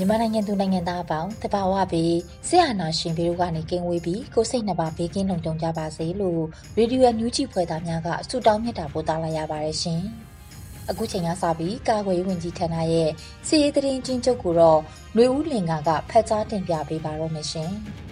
[0.00, 2.18] မြန်မာနိုင်ငံသူနိုင်ငံသားအပေါင်းတဘာဝပြီး
[2.48, 6.42] ဆရာနာရှင်ပြီးတို့ကနေကင်းဝေးပြီးကိုစိတ်နှစ်ပါးဘေးကင်းလုံခြုံကြပါစေလို့
[6.78, 10.02] ရေဒီယိုအန်ယူဂျီဖွဲ့သားများကဆုတောင်းမြတ်တာပို့သလာရပါတယ်ရှင်။
[10.90, 13.10] အခုချိန်ကစပြီးကာကွယ်ရေးဝန်ကြီးဌာနရဲ့
[13.46, 14.80] စီရေးတရင်ချင်းချုပ်ကိုတော့
[15.14, 17.70] ຫນွေဦးလင်ကကဖတ်ကြားတင်ပြပေးပါတော့မရှင်။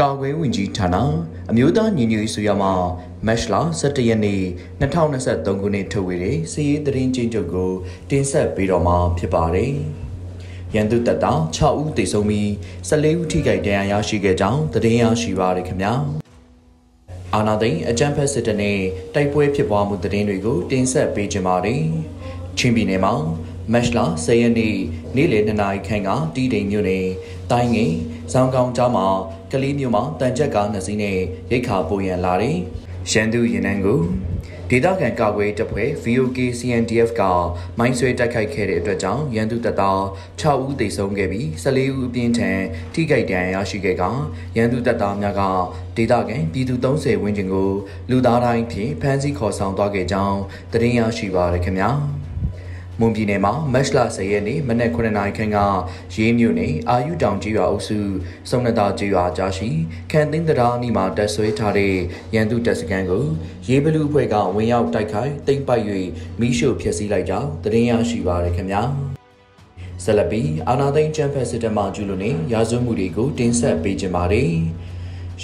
[0.00, 0.96] ကာကွယ်ဝင်ကြီးဌာန
[1.50, 2.72] အမျိုးသားညီညွတ်ရေးဆိုရမှာ
[3.28, 4.42] မက်လာ17ရက်နေ့
[4.80, 7.72] 2023ခုနှစ်ထုတ်ဝေတဲ့စီးရေးသတင်းချင်းချုပ်ကို
[8.10, 9.72] တင်ဆက်ပေးတော့မှာဖြစ်ပါတယ်။
[10.74, 12.48] ရန်သူတပ်သား6ဦးသေဆုံးပြီး
[12.88, 15.92] 14ဦးထိခိုက်ဒဏ်ရာရရှိခဲ့ကြောင်းသတင်းရရှိပါရခင်ဗျာ။
[17.34, 18.78] အာနာသိန်းအကြမ်းဖက်စစ်တပ်နဲ့
[19.14, 21.82] တိုက်ပွဲဖြစ်ပွားမှုသတင်းတွေကိုတင်ဆက်ပေးကြပါမယ်။
[22.58, 23.14] ချင်းပြည်နယ်မှာ
[23.72, 24.76] မက်လာ10ရက်နေ့
[25.16, 27.06] နေ့လယ်2နာရီခန့်ကတီးတိမ်မြို့နယ်
[27.50, 27.92] တိုင်းငင်
[28.32, 29.06] ဇောင်းကောင်ကျောင်းမှာ
[29.52, 31.18] ကလေးမျိုးမှာတန်ကြက်ကားနှစ်စီးနဲ့
[31.50, 32.58] ရိတ်ခါပိုရန်လာတယ်။
[33.10, 34.00] ရန်သူရင်နန်းကို
[34.70, 37.22] ဒေသခံကာကွယ်တပ်ဖွဲ့ VOK CNDF က
[37.78, 40.00] မိုင်းဆွဲတိုက်ခိုက်ခဲ့တဲ့အတွက်ကြောင့်ရန်သူတပ်သား
[40.40, 42.60] 6ဦးသေဆုံးခဲ့ပြီး14ဦးအပြင်းထန်
[42.94, 44.02] ထိခိုက်ဒဏ်ရာရရှိခဲ့က
[44.56, 45.42] ရန်သူတပ်သားများက
[45.96, 47.70] ဒေသခံပြည်သူ30ဝန်းကျင်ကို
[48.10, 50.38] လူသားတိုင်းဖြင့်ဖမ်းဆီးခေါ်ဆောင်သွားခဲ့ကြောင်း
[50.72, 51.90] သတင်းရရှိပါရခင်ဗျာ။
[53.04, 55.58] မွန်ပြည်နယ်မှာမတ်လ10ရက်နေ့မနက်9:00နာရီခန့်က
[56.14, 57.98] ရေးမြို့နယ်အာယူတောင်ကြီးရွာအုပ်စု
[58.50, 59.68] စုံနတာကြီးရွာကြားရှိ
[60.10, 61.94] ခန်သင်းတရားနီမှာတက်ဆွဲထားတဲ့
[62.34, 63.24] ရန်သူတပ်စခန်းကို
[63.68, 65.84] ရေးဘလူအဖွဲ့ကဝင်ရောက်တိုက်ခိုက်တိမ့်ပိုက်၍
[66.40, 68.82] မိရှို့ဖျက်ဆီးလိုက်ကြောင်းသတင်းရရှိပါရခင်ဗျာ
[70.04, 74.52] ဆလပီအာနာသိန်းချမ်ဖက်စစ်တမကျူလို့နေရာဇဝမှုတွေကိုတင်းဆက်ပေးကြပါတယ်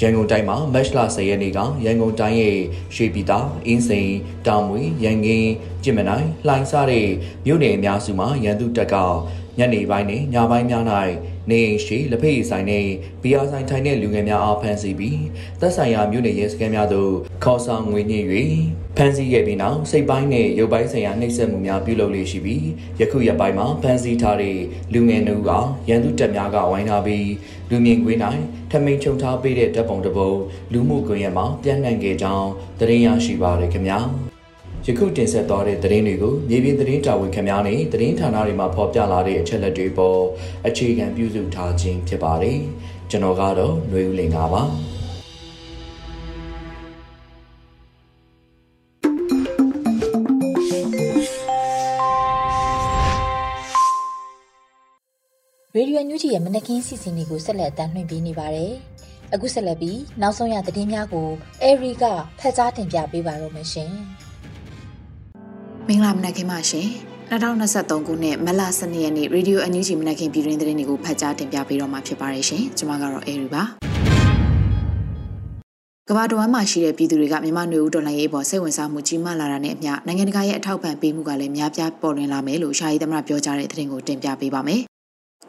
[0.01, 2.59] ရန်ကုန်တိုင်းမှာမတ်လ10ရက်နေ့ကရန်ကုန်တိုင်းရဲ့
[2.95, 4.11] ရွှေပြည်သာအင်းစိန်
[4.47, 5.51] တောင်မွေရန်ကင်း
[5.83, 7.07] ကျင်မနိုင်လှိုင်စားတဲ့
[7.45, 8.95] မြို့နယ်အများစုမှာရန်သူတပ်က
[9.59, 10.85] ညနေပိုင်းနဲ့ညပိုင်းများ၌
[11.51, 12.85] နေအိမ်ရှိလက်ဖက်ရည်ဆိုင်နဲ့
[13.23, 15.21] ဘီယာဆိုင်ထိုင်တဲ့လူငယ်များအားဖမ်းဆီးပြီး
[15.61, 17.13] သက်ဆိုင်ရာမြို့နယ်ရဲစခန်းများသို့
[17.45, 18.21] ခေါ်ဆောင်ငွေညှိ၍
[18.97, 22.65] ဖမ်းဆီးခဲ့ပြီးနောက်စိတ်ပိုင်းနဲ့ရုပ်ပိုင်းဆိုင်ရာနှိပ်စက်မှုများပြုလုပ်လေရှိပြီး
[23.01, 24.59] ယခုရက်ပိုင်းမှာဖမ်းဆီးထားတဲ့
[24.93, 25.51] လူငယ်နှုတ်က
[25.89, 27.29] ရန်သူတပ်များကဝိုင်းထားပြီး
[27.71, 28.21] လူမြင်ကွင်း၌
[28.71, 30.31] ထမိန်ချုံထားပေးတဲ့တပ်ပုံတစ်ပုံ
[30.73, 32.49] လူမှုကွန်ရက်မှာပြန့်နှံ့ခဲ့ကြောင်း
[32.79, 34.28] သတင်းရရှိပါရခင်ဗျာ
[34.91, 40.21] ယခုတင်ဆက်သွားတဲ့သတင်းတွေကိုမြေပြင်သတင်းတာဝန်ခံများနဲ့သတင်းဌာနတွေမှာဖော်ပြလာတဲ့အချက်လက်တွေပေါ်
[40.67, 42.59] အခြေခံပြုစုထားခြင်းဖြစ်ပါတယ်
[43.11, 44.45] ကျွန်တော်ကတော့ຫນွေဦးလင်ပါ
[55.75, 58.73] ရေဒီယိုညူဂျီရဲ့မနက်ခင်းစီစဉ်တွေကိုဆက်လက်တင်ပြနေပါတယ်။
[59.35, 61.29] အခုဆက်လက်ပြီးနောက်ဆုံးရသတင်းများကို
[61.63, 62.05] အဲရီက
[62.39, 63.93] ဖတ်ကြားတင်ပြပေးပါတော့မရှင်။
[65.91, 66.87] မင်္ဂလာမနက်ခင်းပါရှင်။
[67.31, 73.63] 2023ခုနှစ်မလ12ရက်နေ့ရေဒီယိုအန်ယူဂျီမနက်ခင်းပြည်တွင်သတင်းတွေကိုဖတ်ကြားတင်ပြပေးတော့မှာဖြစ်ပါတယ်ရှင်။ကျွန်မကတော့အဲရီပါ။
[76.09, 84.81] ကမ္ဘာတော်မှာရှိတဲ့ပြည်သူတွေကမြန်မာနွေဦးတော်လှန်ရေးပေါ်စိတ်ဝင်စားမှုကြီးမားလာတာနဲ့အမျှနိုင်ငံတကာရဲ့အထောက်ပံ့ပေးမှုကလည်းများပြားပေါ်လွင်လာမယ်လို့ရှားရီသမရပြောကြားတဲ့သတင်းကိုတင်ပြပေးပါမယ်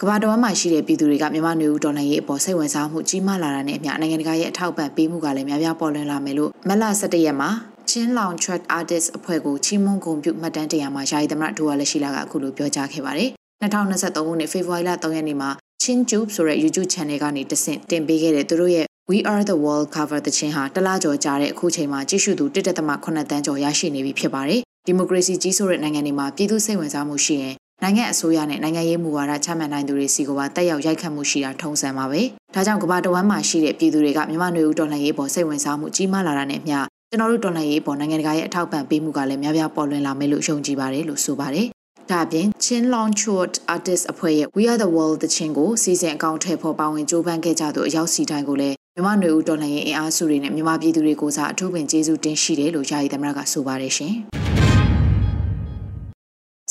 [0.02, 7.50] ကမ္ဘာတော်မှာရှိတဲ့ပြည်သူတွေကမြန်မာနေဦးတော်လှန်ရေးအပေါ်စိတ်ဝင်စားမှုကြီးမားလာတာနဲ့အမျှနိုင်ငံတကာရဲ့အထောက်ပံ့ပေးမှုကလည်းများပြားပေါ်လွင်လာမယ်လို့မလ17ရက်မှာ
[7.90, 13.30] ချင်းလောင် track artist အဖွဲ့ကိုချီးမွမ်းဂုဏ်ပြုမှတ်တမ်းတင်ရမှာယာယီသမရဒူဝါလက်ရှိလာကအခုလိုပြောကြားခဲ့ပါတယ်။
[13.62, 15.50] 2023ခုနှစ်ဖေဖော်ဝါရီလ3ရက်နေ့မှာ
[15.84, 32.22] Chinjube ဆိုတဲ့ YouTube channel ကနေတဆင့်တင်ပေးခဲ့တဲ့သူတို့ရဲ့ We Are the World cover တခြင်းဟာတလားကျော်ကြာတဲ့အခုချိန်မှာကြည့်ရှုသူ1.8တန်းကျော်ရရှိနေပြီဖြစ်ပါတယ်။ဒီမိုကရေစီကြီးဆိုတဲ့နိုင်ငံတွေမှာပြည်သူစိတ်ဝင်စားမှုရှိရင်နိုင်ငံအစိုးရနဲ့နိုင်ငံရေးမူဝါဒချမှတ်နိုင်သူတွေစီကပါတက်ရောက်ရိုက်ခတ်မှုရှိတာထုံးစံပါပဲ။
[32.56, 36.78] ဒါကြောင့်ကမ္ဘာတဝန်းမှာရှိတဲ့ပြည်သူတွေကမြန်မာနေဦးတော်လှန်ရေးပေါ်စိတ်ဝင်စားမှုကြီးမားလာတာနဲ့မျှ
[37.12, 41.68] ကျွန်တော်တို့တော်လှန်ရေးပေါ်နိုင်ငံတကာရဲ့အထောက်အပံ့ပေးမှုကလည်းများပြားပေါ်လွင်လာမယ်လို့ယုံကြည်ပါတယ်လို့ဆိုပါတယ်။
[42.12, 54.16] ဒါအပြင် Chin Long Chot Artist အဖွဲ့ရဲ့ We Are the World တခြင်းကိုစီစဉ်အကောင့်ထဲပေါ်ပါဝင်ကြိုးပမ်းခဲ့ကြသူအရောက်စီတိုင်းကိုလည်းမြန်မာ့ຫນွေဦးတော်လှန်ရေးအင်အားစုတွေနဲ့မြန်မာပြည်သူတွေကိုစားအထူးပင်ကျေးဇူးတင်ရှိတယ်လို့ယာယီသမရကဆိုပါတယ်ရှင်။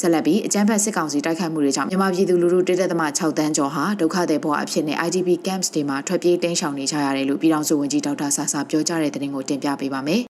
[0.01, 10.23] ဆက်လက်ပြီးအကြမ်းဖက်စစ်ကောင်စီတိုက်ခိုက်မှုတွေကြောင့်မြန်မာပြည်သူလူထုတည်တဲ့သမ6တန်းကျော်ဟာဒုက္ခသည်ဘဝအဖြစ်နဲ့ IDP camps တွေမှာထွက်ပြေးတိမ်းရှောင်နေကြရတယ်လို့ပြည်ထောင်စုဝန်ကြီးဒေါက်တာဆာဆာပြောကြားတဲ့သတင်းကိုတင်ပြပေးပါမယ်။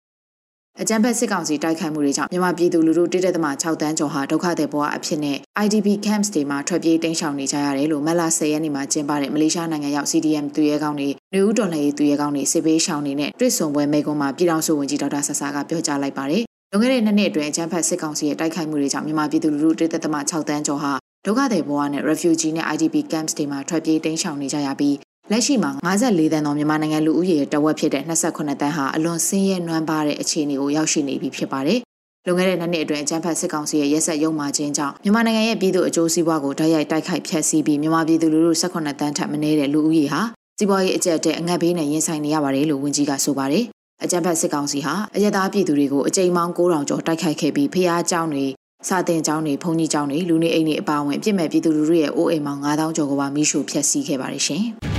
[0.81, 20.94] အကြံဖက်စစ်ကောင်စီတိုက်ခိုက်မှုတွေကြောင့်မြန်မာပြည်သူလူထုတိတက်သမာ6တန်းကျော်ဟာဒုက္ခသည်ဘဝအဖြစ်နဲ့ IDP camps တွေမှာထွက်ပြေးတိမ်းရှောင်နေကြရတယ်လို့မလ10ရက်နေ့မှာကျင်းပတဲ့မလေးရှားနိုင်ငံရောက် CDM သူရဲကောင်းတွေနေဦးတော်လှန်ရေးသူရဲကောင်းတွေစစ်ပေးရှောင်နေနဲ့တွေ့ဆုံပွဲမိကုံးမှာပြည်ထောင်စုဝန်ကြီးဒေါက်တာဆဆာကပြောကြားလိုက်ပါတယ်။လွန်ခဲ့တဲ့နှစ်နှစ်အတွင်းအကြံဖက်စစ်ကောင်စီရဲ့တိုက်ခိုက်မှုတွေကြောင့်မြန်မာပြည်သူလူထုတိတက်သမာ6တန်းကျော်ဟာ
[21.25, 24.95] ဒုက္ခသည်ဘဝနဲ့ refugee နဲ့ IDP camps တွေမှာထွက်ပြေးတိမ်းရှောင်နေကြရပြီး
[25.31, 31.80] လက်ရှိမှာ54တန်းသောမြန်မာနိုင်ငံလူဦးရေတဝက်ဖြစ်တဲ့28တန်းဟာအလွန်ဆင်းရဲနွမ်းပါတဲ့အခြေအနေကိုရောက်ရှိနေပြီဖြစ်ပါတယ်။
[32.25, 40.22] လွန်ခဲ့တဲ့နှစ်နှစ်အတွင်းအကြမ်းဖက်စစ်ကောင်စီရဲ့ရက်စက်ရုံမာခြင်းကြောင့်မြန်မာနိုင်ငံရဲ့ပြည်သူအကျိုးစီးပွားကိုတိုက်ရိုက်တိုက်ခိုက်ဖျက်ဆီးပြီးမြန်မာပြည်သူလူထု18တန်းထက်မနည်းတဲ့လူဦးရေဟာ
[40.57, 43.63] စီးပွားရေးအကျက်တဲ့အငတ်ဘေးနဲ့ရင်ဆိုင်နေရပါတယ်လို့ဝန်ကြီးကဆိုပါတယ်။
[44.04, 48.45] အကြမ်းဖက်စစ်ကောင်စီဟာအရသာပြည်သူတွေကိုအကြိမ်ပေါင်း9000ကျော်တိုက်ခိုက်ခဲ့ပြီးဖျားကြောင်းတွေ
[48.88, 54.66] စာတင်ကျောင်းတွေဖုန်ကြီးကျောင်းတွေလူနေအိမ်တွေအပါအဝင်အပြစ်မဲ့ပြည်သူလူထုရဲ့အိုးအိမ်ပေါင်း9000ကျော်ကိုပါမိရှုဖျက်ဆီးခဲ့ပါတယ်ရှင်။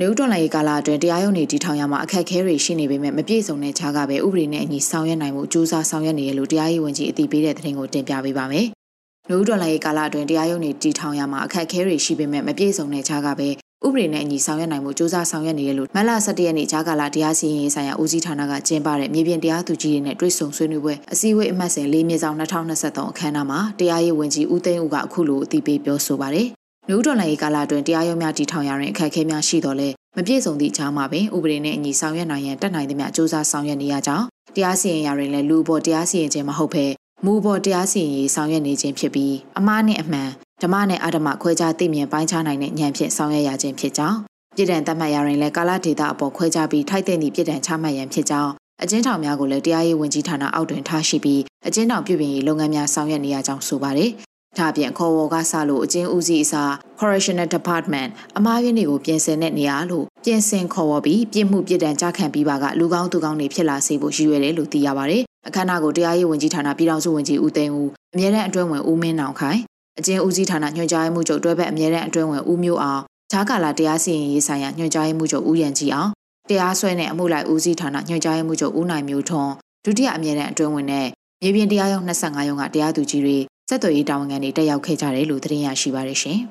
[0.00, 8.66] နေဦးတော်လိုင်းကာလအတွင်းတရားရုံးတွေတည်ထောင်ရမှာအခက်အခဲတွေရှိနေပေမဲ့မပြည့်စုံတဲ့ခြားကပဲဥပဒေနဲ့အညီဆောင်ရွက်နိုင်မှုစူးစမ်းဆောင်ရွက်နေရလို့တရားရေးဝန်ကြီးအသိပေးတဲ့သတင်းကိုတင်ပြပေးပါမယ်။
[9.28, 13.48] နေဦးတော်လိုင်းကာလအတွင်းတရားရုံးတွေတည်ထောင်ရမှာအခက်အခဲတွေရှိပေမဲ့မပြည့်စုံတဲ့ခြားကပဲ
[13.86, 26.48] ဥပဒေနဲ့အညီဆောင်ရွက်နိုင်မှုစူးစမ်းဆောင်ရွက်နေရလို့မလ17ရက်နေ့ဂျာကာလာတရားစီရင်ရေးဆိုင်ရာဦးစီးဌာနကကျင်းပတဲ့မြေပြင်တရားသူကြီးတွေနဲ့တွေ့ဆုံဆွေးနွေးပွဲအစည်းအဝေးအမှတ်စဉ်၄မြေဆောင်2023အခမ်းအနားမှာတရားရေးဝန်ကြီးဦးသိန်းဦးကအခုလိုအသိပေးပြောဆိုပါတယ်။
[26.90, 34.26] မြို့တော်လိုင်းကာလာအတွင်းတရားရုံးများတည်ထောင်ရတဲ့အခက်အခဲများရှိတော့လဲမပြည့်စုံသည့်ကြားမှာပင်ဥပဒေနဲ့အညီဆောင်ရွက်နိုင်ရန်တက်နိုင်သမျှစ조사ဆောင်ရွက်နေရကြောင်း
[34.56, 36.86] တရားစီရင်ရာတွင်လည်းလူပေါ်တရားစီရင်ခြင်းမဟုတ်ဘဲ
[37.24, 40.28] မူပေါ်တရားစီရင်ရေးဆောင်ရွက်နေခြင်းဖြစ်ပြီးအမှားနှင့်အမှန်
[40.62, 44.18] ဓမ္မနဲ့အဓမ္မခွဲခြားသိမြင်ပိုင်းခြားနိုင်တဲ့ဉာဏ်ဖြင့်ဆောင်ရွက်ရခြင်းဖြစ်ကြောင်း
[44.56, 48.52] ပြည်တံတတ်မှတ်ရာတွင်လည်းကာလဒေတာအပေါ်ခွဲခြားပြီးထိုက်တဲ့သည့်ပြည်တံချမှတ်ရန်ဖြစ်ကြောင်း
[48.82, 54.10] အကျဉ်းထောင်များကိုလည်းတရားရေးဝန်ကြီးဌာနအောက်တွင်ထားရှိပြီးအကျဉ်းထောင်ပြည်ပင်ရေးလုပ်ငန်းများဆောင်ရွက်နေရကြောင်းဆိုပါတယ်
[54.58, 69.60] ဒါအပြင်ခေါ်ဝေါ်ကစလို့အကျဉ်းဦးစီးအစား Correctional Department အမားရင်းတွေကိုပြင်ဆင်တဲ့နေရာလို့ပြင်ဆင်ခေါ်ဝေါ်ပြီးပြစ်မှုပြစ်ဒဏ်ကြခံပြီးပါကလူကောင်းသူကောင်းတွေဖြစ်လာစေဖို့ရည်ရွယ်တယ်လို့သိရပါတယ်။အခမ်းအနားကိုတရားရေးဝန်ကြီးဌာနပြည်ထောင်စုဝန်ကြီးဦးသိန်းဦးအမြဲတမ်းအတွင်းဝင်ဦးမင်းနောင်ခိုင်
[69.98, 73.02] အကျဉ်းဦးစီးဌာနညွှန်ကြားရေးမှူးချုပ်တွဲဘက်အမြဲတမ်းအတွင်းဝင်ဦးမျိုးအောင်
[73.32, 76.10] ဈာကာလာတရားစီရင်ရေးဆိုင်ရာညွှန်ကြားရေးမှူးချုပ်ဦးရန်ကြီးအောင်
[76.50, 79.52] တရားစွဲနဲ့အမှုလိုက်ဦးစီးဌာနညွှန်ကြားရေးမှူးချုပ်ဦးနိုင်မျိုးထွန်း
[79.84, 81.08] ဒုတိယအမြဲတမ်းအတွင်းဝင်နဲ့
[81.42, 83.38] မြေပြင်တရားရုံး25ရုံးကတရားသူကြီးတွေ
[83.70, 86.38] စက်သွေးရေးတာဝန်ခံတွေတက်ရောက်ခဲ့ကြတယ်လို့သတင်းရရှိပါတယ်ရှင်။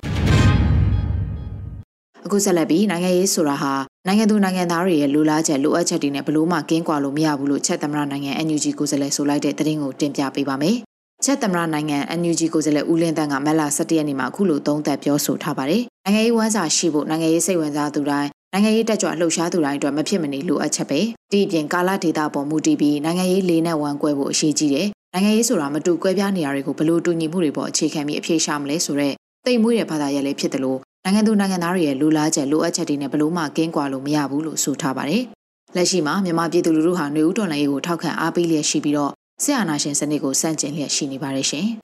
[2.25, 3.73] အခုဆက်လက်ပြီးနိုင်ငံရေးဆိုတာဟာ
[4.07, 10.75] နိုင်ငံသူနိုင်ငံသားတွေရဲ့လိုလားချက်လိုအပ်ချက်တွေနဲ့ဘလို့မှကင်းကွာလို့မရဘူးလို့ချက်သမရနိုင်ငံ NUG ကိုယ်စားလှယ်ဆိုလိုက်တဲ့သတင်းကိုတင်ပြပေးပါမယ်။
[11.25, 20.99] ချက်သမရနိုင်ငံ NUG ကိုယ်စားလှယ်ဦးလင်းတန်းကမက်လာ17ရက်နေ့မှာအခုလိုသုံးသပ်ပြောဆိုထားပါတယ်။နိုင်ငံရေးဝမ်းစာရှိဖို့နိုင်ငံရေးစိတ်ဝင်စားသူတိုင်းနိုင်ငံရေးတက်ကြွလှုပ်ရှားသူတိုင်းအတွက်မဖြစ်မနေလိုအပ်ချက်ပဲ။
[21.31, 29.15] ဒီအပြင်ကာလဒေတာပေါ်မူတည်ပြီးနိုင်ငံရေးလေးနဲ့ဝမ်းကွဲဖို့အရေးကြီးတယ် နိုင်ငံရေးဆိုတာမတူကွဲပြားနေရတွေကိုဘလို့တူညီမှုတွေပေါ်အခြေခံပြီးအဖြေရှာမလဲဆိုတော့
[29.45, 35.23] တိတ်မွေးတဲ့ဘာသာရပ်လေးဖြစ်တယ်လို့နိုင်ငံသူနိုင်ငံသားတွေရဲ့လူလားချက်လိုအပ်ချက်တွေနဲ့ဘလို့မှကင်းကွာလို့မရဘူးလို့ဆိုထားပါတယ်။
[35.75, 39.11] လက်ရှိမှာမြန်မာပြည်သူလူထုဟာနေဦးတော်လှန်ရေးကိုထောက်ခံအားပေးလျက်ရှိပြီးတော့
[39.43, 41.67] စစ်အာဏာရှင်စနစ်ကိုစန့်ကျင်လျက်ရှိနေပါတယ်ရှင်။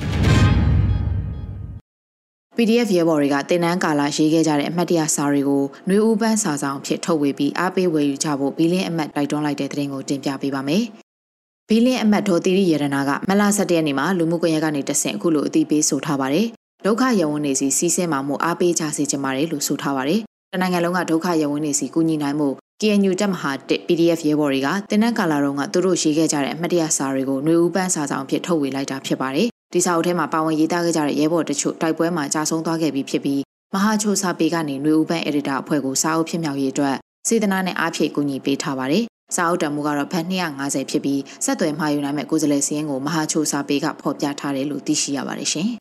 [2.57, 10.85] PDF ရဲဘော်တွေကတင်နန်းကာလာရေးခဲ့ကြတဲ့အမှတ်တရစာတွေကိုຫນွေဦးပန်းစာဆောင်ဖြစ်ထုတ်ဝေပြီးအားပေးဝယ်ယူကြဖို့ဘီလင်းအမတ်တိုက်တွန်းလိုက်တဲ့သတင်းကိုတင်ပြပေးပါမယ်။
[11.72, 16.46] ဘီလင်းအမတ်ဒေါ်တီရီရတနာကမလ17ရက်နေ့မှာလူမှုကွန်ရက်ကနေတဆင့်အခုလိုအသိပေးဆိုထားပါတယ်။
[16.84, 20.20] ဒုက္ခရဝန်းနေစီစီးဆင်းမှာမို့အားပေးကြစေချင်ပါတယ်လို့ဆိုထားပါတယ်။
[20.52, 22.48] တနိုင်ငံလုံးကဒုက္ခရဝန်းနေစီကူညီနိုင်မှု
[22.80, 33.40] KNU တက်မဟာ1 PDF ရဲဘော်တွေကတင်းနန်းကာလာတုန်းကသူတို့ရေးခဲ့ကြတဲ့အမှတ်တရစာတွေကိုຫນွေဦးပန်းစာဆောင်ဖြစ်ထုတ်ဝေလိုက်တာဖြစ်ပါတယ်။ဒီစာအုပ်ထဲမှာပါဝင်ရေးသားခဲ့ကြတဲ့ရဲဘော်တချို့တိုက်ပွဲမှာကြာဆုံးသွားခဲ့ပြီးဖြစ်ပြီး
[33.74, 36.96] မဟာချိုစာပေကနေຫນွေဦးပန်း editor အဖွဲ့ကိုစာအုပ်ဖြစ်မြောက်ရေးအတွက်
[37.28, 39.04] စေတနာနဲ့အားဖြည့်ကူညီပေးထားပါတယ်
[39.35, 45.67] စာအုပ်တံမှုကတော့ဘတ်250ဖြစ်ပြီးဆက်သွယ်မှာယူနိုင်မဲ့ကိုယ်စားလှယ်စည်းရင်ကိုမဟာချိုစာပေကဖော်ပြထားတယ်လို့သိရှိရပါတယ်ရှင်။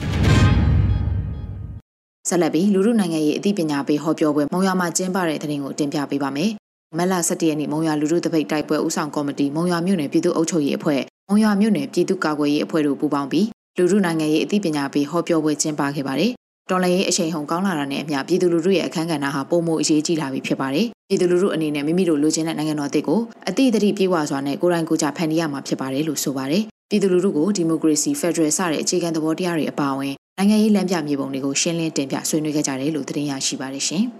[2.28, 6.50] ဆက်လက်ပြီးလူမှုနိုင်ငံရေးအသိပညာပေးဟောပြောပွဲမုံရွာမှာကျင်းပတဲ့တဲ့ရင်ကိုတင်ပြပေးပါမယ်။
[6.99, 16.32] မလ17ရက်နေ့မုံရွာလူမှုတပိတ်တိုက်ပွဲဦးဆောင်ကော်မတီမုံရွာမြို့နယ်ပြည်သူ့အုပ်ချုပ်ရေးအဖွဲ့မုံရွာမြို့နယ်ပြည်သူ့ကာကွယ်ရေးအဖွဲ့တို့ပူးပေါင်းပြီးလူမှုနိုင်ငံရေးအသိပညာပေးဟောပြောပွဲကျင်းပခဲ့ပါတယ်
[16.71, 34.04] တော်လှန်ရေးအချိန်ဟုန်ကောင်းလာတာနဲ့အမျှပြည်သူလူထုရဲ့အခမ်းကဏ္ဍဟာပုံမှုအရေးကြီးလာပြီဖြစ်ပါတယ်။ပြည်သူလူထုအနေနဲ့မိမိတို့လိုချင်တဲ့နိုင်ငံတော်အသစ်ကိုအတိအသတိပြေဝစွာနဲ့ကိုယ်တိုင်ကိုယ်ကြဖန်တီးရမှာဖြစ်ပါတယ်လို့ဆိုပါတယ်။ပြည်သူလူထုကိုဒီမိုကရေစီဖက်ဒရယ်စတဲ့အခြေခံသဘောတရားတွေအပါအဝင်နိုင်ငံရေးလမ်းပြမြေပုံတွေကိုရှင်းလင်းတင်ပြဆွေးနွေးခဲ့ကြတယ်လို့သတင်းရရှိပါတယ်ရှင်။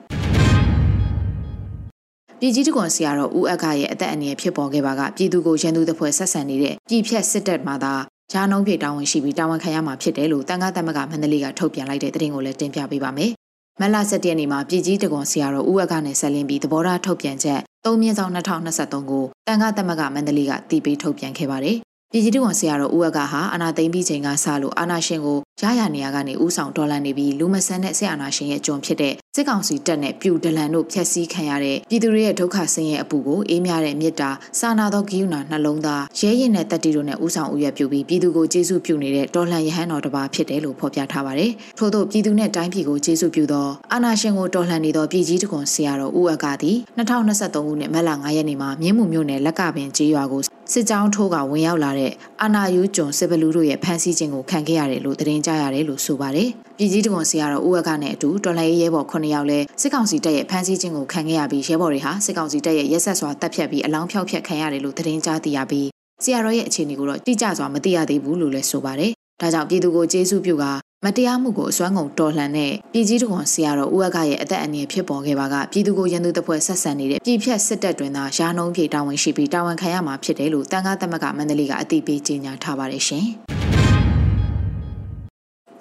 [2.41, 7.95] ပြည်ကြီးတကွန်စီကတော့ဦးအက္ခရဲ့အသက်အန္တရာယ်ဖြစ်ပေါ်ခဲ့ပါကပြည်သူကိုရန်သူတပ်ဖွဲ့ဆက်ဆံနေတဲ့ပြည်ဖြတ်စစ်တပ်မှသာ
[8.33, 13.33] ဂျာနှုံးပြေတာဝန်ရှိပြီးတာဝန်ခံရမှာဖြစ်တယ်လို့တန်ခါသမဂမန္တလေးကထုတ်ပြန်လိုက်တဲ့သတင်းကိုလည်းတင်ပြပေးပါမယ်
[13.81, 21.77] မလ7ရက်နေ့မှာပြည်ကြီးတကွန်ဆရာတော်ဦးဝက်ကနဲ့ဆက်လင်းပြီးသဘောထားထုတ်ပြန်ချက်3မြင့်ဆောင်2023ကိုတန်ခါသမဂမန္တလေးကတီးပေးထုတ်ပြန်ခဲ့ပါတယ်
[22.15, 50.43] ပြည်ကြီးတဝန်ဆရာတော်ဦးအကဟာအာနာသိမ့်ပြီးချိန်ကစလို့အာနာရှင်ကိုရရနေရကနေဥဆောင်တော်လှန်နေပြီးလူမဆန်းတဲ့ဆရာနာရှင်ရဲ့ကြုံဖြစ်တဲ့စစ်ကောင်စီတပ်နဲ့ပြူဒလန်တို့ဖျက်ဆီးခံရတဲ့ပြည်သူတွေရဲ့ဒုက္ခဆင်းရဲအပူကိုအေးမြတဲ့မေတ္တာစာနာသောဂိယူနာနှလုံးသားရဲရင်တဲ့တတိတို့နဲ့ဥဆောင်ဥရပြုပြီးပြည်သူကိုကျေးဇူးပြုနေတဲ့တော်လှန်ရဟန်းတော်တစ်ပါးဖြစ်တယ်လို့ဖော်ပြထားပါတယ်။ထို့သောပြည်သူနဲ့တိုင်းပြည်ကိုကျေးဇူးပြုသောအာနာရှင်ကိုတော်လှန်နေသောပြည်ကြီးတခွန်ဆရာတော်ဦးအကသည်2023ခုနှစ်မတ်လ9ရက်နေ့မှာမြင်းမှုမြို့နယ်လက်ကပင်ကျေးရွာကို
[50.75, 52.13] စစ်ကြောင်းထိုးကဝင်ရောက်လာတဲ့
[52.43, 56.49] အာနာယူကျွန်းစစ်ဘလူးတို့ရဲ့ဖမ်းဆီးခြင်းကိုခံခဲ့ရတယ်လို့သတင်းကြားရတယ်လို့ဆိုပါတယ်။
[56.79, 65.89] ပြည်ကြီးတကွန်စီကတော့ဦးဝက်ကနဲ့အတူတော်လှန်ရေးရဲဘော်9ယောက်လဲစစ်ကောင်စီတပ်ရဲ့ဖမ်းဆီးခြင်းကိုခံခဲ့ရပြီးရဲဘော်တွေဟာစစ်ကောင်စီတပ်ရဲ့ရက်ဆက်စွာတပ်ဖြတ်ပြီးအလောင်းဖြောက်ဖြတ်ခံရတယ်လို့သတင်းကြားသိရပြီး
[66.25, 70.65] ဆရာတော်ရဲ့အခြေအနေကိုတော့တိကျစွာမသိရသေးဘူးလို့လည်းဆိုပါတယ်။ဒါကြောင့်ပြည်သူကိုကျေးဇူးပြုက
[71.07, 83.27] မတရားမှုကိုအစွမ်းကုန်တော်လှန်တဲ့ပြည်ကြီးတော်ဆရာတော်ဦးအကရဲ့အသက်အန္တရာယ်ဖြစ်ပေါ်ခဲ့ပါကပြည်သူကိုရန်သူတပ်ဖွဲ့ဆက်ဆံနေတဲ့ပြည်ဖြတ်စစ်တပ်တွင်သာရာနှုံးပြေတာဝန်ရှိပြီးတာဝန်ခံရမှာဖြစ်တယ်လို့တန်ခါသမဂမန္တလေးကအသိပေးကြေညာထားပါတယ်ရှင်။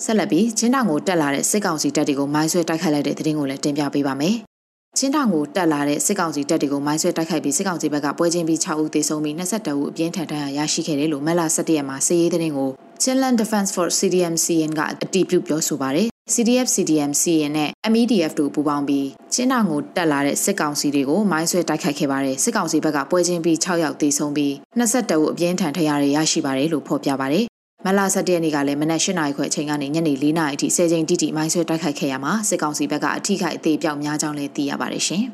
[0.03, 4.37] ဆက်လက်ပြီးချင်းတောင်ကိုတက်လာတဲ့စစ်ကောင်စီတပ်တွေကိုမိုင်းဆွဲတိုက်ခိုက်လိုက်တဲ့သတင်းကိုလည်းတင်ပြပေးပါမယ်။
[4.97, 12.69] ချင်းတောင်ကိုတက်လာတဲ့စစ်ကောင်စီတပ်တွေကိုမိုင်းဆွဲတိုက်ခိုက်ပြီးစစ်ကောင်စီဘက်ကပွဲချင်းပြီး6ဦးသေဆုံးပြီး22ဦးအပြင်းထန်ဒဏ်ရာရရှိခဲ့တယ်လို့မက်လာ17ရက်မှာစစ်ရေးသတင်းကို
[13.03, 27.45] Chinland Defense Force CDM-CN ကအတည်ပြုပြောဆိုပါတယ်။ CDF CDM-CN နဲ့ MEDF တို့ပူးပေါင်းပြီးချင်းတောင်ကိုတက်လာတဲ့စစ်ကောင်စီတွေကိုမိုင်းဆွဲတိုက်ခိုက်ခဲ့ပါတယ်။စစ်ကောင်စီဘက်ကပွဲချင်းပြီး6ယောက်သေဆုံးပြီး22ဦးအပြင်းထန်ဒဏ်ရာရရှိပါတယ်လို့ဖော်ပြပါတယ်
[27.85, 35.23] မလာဆက်တဲ့နေ့ကလည်းမနက်၈နာရီခွဲအချိန်ကနေညနေ၄နာရီအထိဆယ်ချိန်တိတိမိုင်းဆွဲတိုက်ခိုက်ခဲ့ရမှာစစ်ကောင်စီဘက်ကအထိခိုက်အသေးပြောက်များကြောင်းလည်းသိရပါတယ်ရှင်။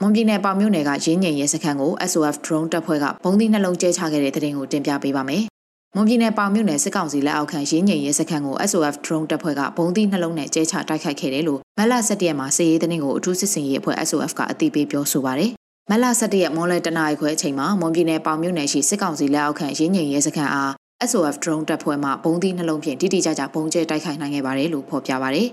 [0.00, 5.42] မွန်ပြည်နယ်ပေါင်မြို့နယ်ကရင်းငိန်ရဲစခန်းကို SOF drone တပ်ဖွဲ့ကဘုံသီးနှလုံးကျဲချခဲ့တဲ့တဲ့တင်ကိုတင်ပြပေးပါမယ်။
[5.96, 15.52] မွန်ပြည်နယ်ပေါင်မြို့နယ်စစ်ကောင်စီလက်အောက်ခံရင်းငိန်ရဲစခန်းကို SOF drone တပ်ဖွဲ့ကဘုံသီးနှလုံးနဲ့ကျဲချတိုက်ခိုက်ခဲ့တယ်လို့မလ17ရက်မှာစစ်ရေးတဲ့တင်ကိုအထူးစစ်စင်ရေးအဖွဲ့ SOF ကအသိပေးပြောဆိုပါတယ်
[15.92, 20.70] မလ17ရက်မွန်လွဲတနာရီခွဲအချိန်မှာမွန်ပြည်နယ်ပေါင်မြို့နယ်ရှိစစ်ကောင်စီလက်အောက်ခံရင်းငိန်ရဲစခန်းအား
[21.10, 25.46] SOF drone တပ်ဖွဲ့မှဘုံသီးနှလုံးဖြင့်တိတိကျကျဘုံကျဲတိုက်ခိုက်နိုင်ခဲ့ပါတယ်လို့ဖော်ပြပါတယ်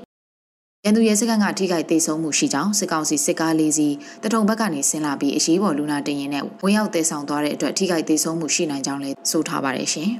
[0.86, 10.10] ။ရန်သူရဲစခန်းကထိခိုက်ဒေဆုံးမှုရှိကြောင်းစစ်ကောင်စီစစ်ကားလေးစီးတထုံဘက်ကနေဆင်းလာပြီးအရေးပေါ်လူနာတင်ရင်နဲ့ဝင်ရောက်တေဆောင်သွားတဲ့အတွက်ထိခိုက်ဒေဆုံးမှုရှိနိုင်ကြောင်းလည်းဆိုထားပါတယ်ရှင်။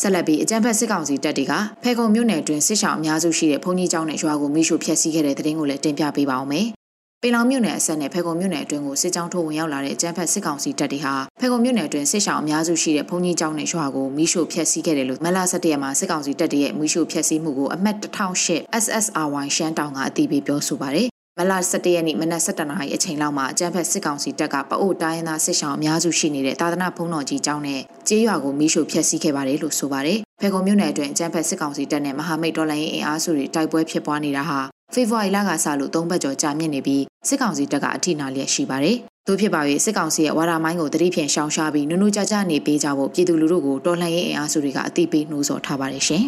[0.00, 6.78] ဆက်လက်ပြီးအကြံဖက်စစ်ကောင်စီတပ်တွေကဖေခုံမြို့နယ်တွင်စစ်ဆောင်အများစုရှိတဲ့ဘုံကြီးကျောင်းနဲ့ရွာကိုမိရှုဖျက်ဆီးခဲ့တဲ့တဲ့တင်ကိုလည်းတင်ပြပေးပါအောင်မယ်။ပ
[7.26, 34.60] င်လောင်မြို့နယ်အဆက်နဲ့ဖေကုံမြို့နယ်အတွင်းကိုစစ်ကြောင်းထိုးဝင်ရောက်လာတဲ့အကြမ်းဖက်စစ်ကောင်စီတပ်တွေဟာဖေကုံမြို့နယ်အတွင်းစစ်ဆောင်အများစုရှိတဲ့ဘုံကြီးကျောင်းနဲ့ရွာကိုမိရှို့ဖျက်ဆီးခဲ့တယ်လို့မလ17ရက်မှာစစ်ကောင်စီတပ်တွေရဲ့မိရှို့ဖျက်ဆီးမှုကိုအမှတ်1008 SSRY ရှမ်းတောင်ကအတည်ပြုပြောဆိုပါတယ်မလ17ရက်နေ့မနက်7:00နာရီအချိန်လောက်မှာအကြမ်းဖက်စစ်ကောင်စီတပ်ကပအို့တိုင်းရင်းသားစစ်ဆောင်အများစုရှိနေတဲ့သာသနာဘုံတော်ကြီးကျောင်းနဲ့ကျေးရွာကိုမိရှို့ဖျက်ဆီးခဲ့ပါတယ်လို့ဆိုပါတယ်။ဖေကုံမြို့နယ်အတွင်းအကြမ်းဖက်စစ်ကောင်စီတပ်နဲ့မဟာမိတ်တော်လှန်ရေးအင်အားစုတွေတိုက်ပွဲဖြစ်ပွားနေတာဟာ
[34.94, 46.24] ဖေဖော်ဝါရီလကစလို့၃ဘတ်ကျော်ကြာမြင့်နေပြီးစစ်ကောင်စီတပ်ကအထိနာလျက်ရှိပါတယ်။တို့ဖြစ်ပါ၍စစ်ကောင်စီရဲ့ဝါရာမိုင်းကိုတတိဖြင့်ရှောင်ရှားပြီးနုနုကြကြနေပေးကြဖို့ပြည်သူလူထုကိုတော်လှန်ရေးအင်အားစုတွေကအသိပေးနှိုးဆော်ထားပါတယ်ရှင်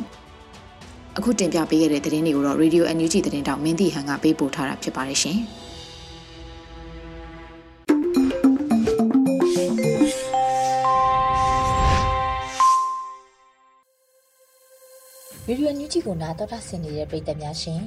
[1.19, 5.39] ။အခုတင်ပြပေးခဲ့တဲ့သတင်းတွေကိုတော့ Radio NUG သတင်းတောက်မင်းတီဟန်ကပေးပို့ထားတာဖြစ်ပါတယ်ရှင်။
[15.51, 17.83] ရေဒီယိုညူချီကိုနာတော်တာဆင်နေတဲ့ပရိသတ်များရှင်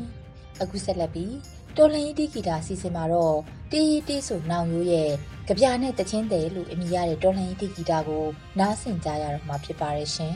[0.61, 1.35] အခုဆက်လက်ပြီး
[1.77, 3.37] တော်လန်ရီတီဂီတာအစီအစဉ်မှာတော့
[3.71, 5.11] တေးရီတေးဆိုနောင်ရိုးရဲ့
[5.47, 8.25] ကြပြနဲ့တချင်းတယ်လို့အမည်ရတဲ့တော်လန်ရီတီဂီတာကို
[8.59, 10.35] နားဆင်ကြရတော့မှာဖြစ်ပါတယ်ရှင်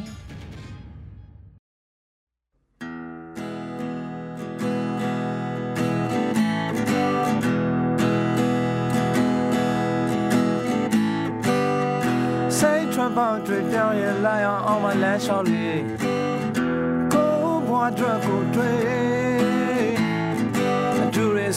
[12.57, 16.05] စိတ်ထွက်ပေါက်တွေပြောင်းရလာအောင်အောင်မလန်းလျှောက်လေး
[17.89, 19.24] အတွက်ကိုတွေ့အတူရ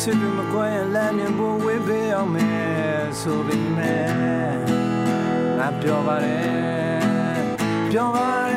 [0.02, 4.08] စစ်တူမကွဲလမ်းမြင်ဖို့ဝေးပေးအောင်မယ်ဆိုပေမဲ့
[5.58, 7.42] ငါပြောပါတယ်
[7.90, 8.47] ပြောပါ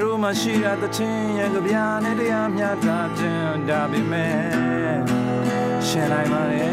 [0.00, 4.34] တို့မှရှိရတဲ့ချင်းရဲ့ကြပြာနဲ့တရားမျှတာကျန်ဒါပေမဲ့
[5.86, 6.70] ရှင်းလိုက်ပါလေ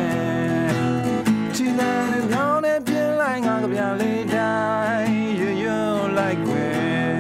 [1.55, 4.55] ချီလန်နဲ့ညောင်းနဲ့ပြင်းလိုက်ငါကြပြာလေးတို
[4.99, 5.77] င်းရွရွ
[6.17, 7.17] လိုက်ွယ်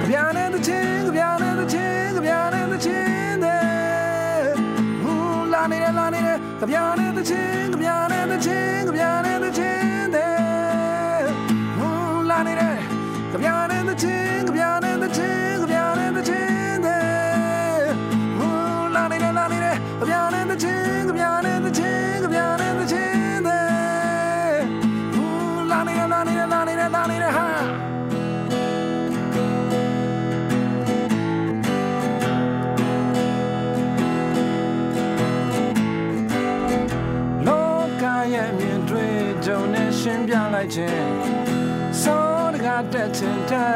[0.00, 3.62] ကြပြာနဲ့တဲ့ချင်းကြပြာနဲ့တဲ့ချင်းကြပြာနဲ့တဲ့ချင်းတဲ့
[5.02, 5.14] ဟူ
[5.52, 6.20] လာနေလာနေ
[6.60, 10.32] ကြပြာနဲ့တဲ့ချင်းကြပြာနဲ့တဲ့ချင်းကြပြာနဲ့တဲ့ချင်းတဲ့
[12.46, 12.71] နေတယ်ကြ
[13.92, 17.84] ပြနေတဲ့ချင်းကြပြနေတဲ့ချင်းကြပြနေတဲ့ချင်းတဲ့
[18.38, 18.54] ဟို
[18.94, 23.66] လာနေတယ်လာနေတယ်ကြပြနေတဲ့ချင်းကြပြနေတဲ့ချင်းကြပြနေတဲ့ချင်းတဲ့
[25.14, 25.32] ဟို
[25.70, 27.46] လာနေတယ်လာနေတယ်လာနေတယ်လာနေတယ်ဟာ
[37.46, 41.21] လောကရဲ့မြင်တွေ့ကြုံနဲ့ရှင်းပြလိုက်ခြင်းစော
[42.82, 43.72] တကားတက်ချင်တဲ့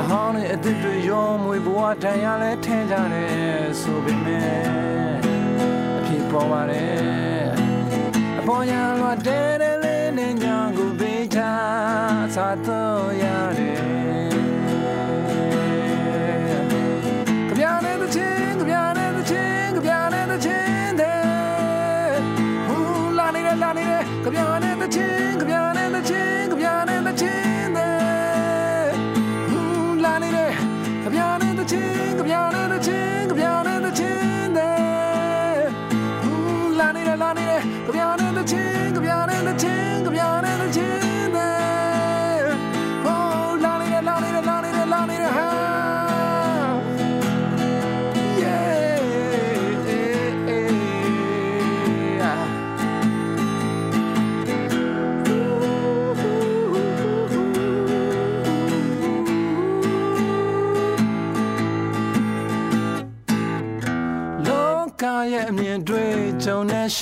[0.00, 4.52] အဟောင်းနဲ့အသစ်တွေရောမွေဘဝတန်ရလဲထင်ကြတယ်ဆိုပေမဲ့
[5.98, 7.46] အဖြစ်ပေါ်ပါတယ်
[8.38, 11.40] အပေါ်ညာလွတ်တဲ့လေးနဲ့ညာကိုပေးချ
[12.34, 13.24] သာတော့ရ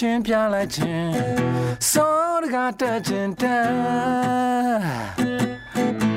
[0.02, 1.12] ရှင်းပြလိုက်ခြင်း
[1.92, 3.66] စောတကားတက်ခြင်းတဲ့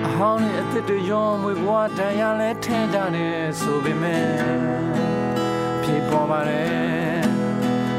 [0.06, 4.28] အဟောင်းနဲ့အသစ်တွေရောမွေဘဝတန်ရလဲထင်ကြတယ်ဆိုပေမဲ့
[5.84, 7.22] ဖြစ်ပေါ်ပါတယ်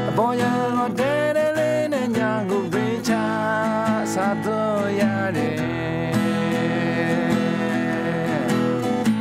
[0.09, 0.43] အပေါ်ရ
[0.75, 3.13] တော့တဲ့တဲ့လေးနဲ့ညာကိုပေးချ
[4.13, 5.03] စားတော့ရ
[5.37, 5.57] တယ်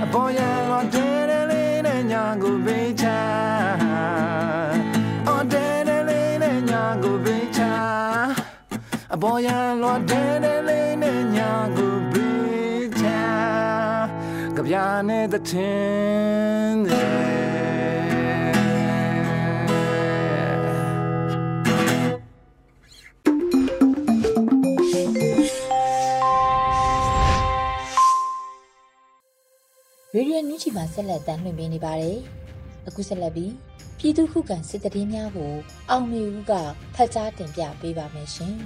[0.03, 0.41] အပေါ်ရ
[0.71, 2.84] တော့တဲ့တဲ့လေးနဲ့ညာကိုပေး
[9.27, 9.51] ပေါ်ရ
[9.83, 13.07] တော့တဲ့တဲ့လေးနဲ့ညာကိုပေးချ
[14.57, 17.35] ကြပြာနေတဲ့ချင်းတဲ့
[30.15, 32.19] ရေဒီယိုညူချီမှာဆက်လက်တမ်းလွှင့်ပေးနေပါတယ်။
[32.87, 33.53] အခုဆက်လက်ပြီး
[33.99, 35.53] ပြည်သူခုခံစစ်တရင်များကို
[35.91, 36.53] အောင်မေဦးက
[36.95, 38.57] ဖတ်ကြားတင်ပြပေးပါမယ်ရှင်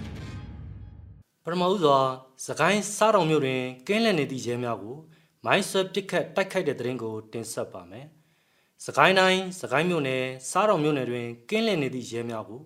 [1.51, 1.99] ပထမဦးစွာ
[2.47, 4.97] စကိုင်းစားတော်မြို့တွင်ကင်းလည်နေသည့်ရဲများကို
[5.45, 8.07] မိုင်းဆွဲပစ်ခတ်တိုက်ခိုက်တဲ့တဲ့ရင်ကိုတင်ဆက်ပါမယ်။
[8.85, 12.61] စကိုင်းတိုင်းစကိုင်းမြို့နယ်စားတော်မြို့နယ်တွင်ကင်းလည်နေသည့်ရဲများကို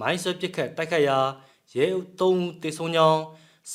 [0.00, 1.18] မိုင်းဆွဲပစ်ခတ်တိုက်ခိုက်ရာ
[1.74, 3.20] ရဲအုပ်၃ဦးတေဆုံးကြောင်း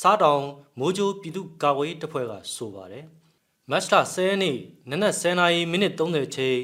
[0.00, 0.44] စားတောင်
[0.78, 3.04] မိုးကြိုးပြည်သူ့ကာကွယ်ရေးတပ်ဖွဲ့ကဆိုပါတယ်။
[3.70, 4.56] မတ်လ10ရက်နေ့
[4.90, 6.58] နနက်10:00နာရီမိနစ်30ချိန်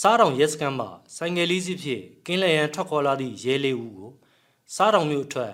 [0.00, 4.10] စားတောင်ရဲစခန်းမှာဆိုင်ငယ်လေးစီးဖြင့်ကင်းလည်ရန်ထွက်ခွာလာသည့်ရဲလေးဦးကို
[4.74, 5.52] စားတောင်မြို့အထွက်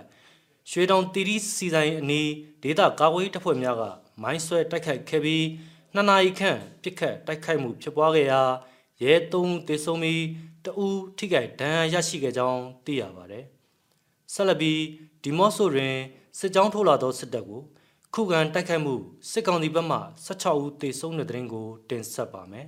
[0.70, 2.30] ရွှေတောင်တီရီစီဆိုင်အနီး
[2.62, 3.82] ဒေတာကာကွယ်ရေးတပ်ဖွဲ့များက
[4.22, 5.44] မိုင်းဆွဲတိုက်ခိုက်ခဲ့ပြီး
[5.94, 8.42] နှစ်နာရီခန့်ပစ်ခတ်တိုက်ခိုက်မှုဖြစ်ပွားခဲ့ရာ
[9.02, 10.24] ရဲသုံးဦးသေဆုံးပြီး
[10.64, 13.44] တဦးထိခိုက်ဒဏ်ရာရရှိခဲ့ကြောင်းသိရပါတယ်။
[14.32, 14.80] ဆက်လက်ပြီး
[15.22, 15.94] ဒီမော့ဆိုတွင်
[16.38, 17.62] စစ်ကြောင်းထိုးလာသောစစ်တပ်ကို
[18.14, 18.94] ခုခံတိုက်ခိုက်မှု
[19.30, 22.66] စစ်ကောင်စီဘက်မှ16ဦးသေဆုံးတဲ့တဲ့ရင်ကို တင်ဆက်ပါမယ်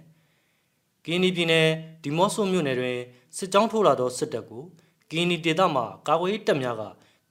[1.05, 1.69] ။ကင်းနီပြည်နယ်
[2.03, 2.99] ဒီမော့ဆိုမြို့နယ်တွင်
[3.37, 4.65] စစ်ကြောင်းထိုးလာသောစစ်တပ်ကို
[5.11, 6.83] ကင်းနီဒေသမှကာကွယ်ရေးတပ်များက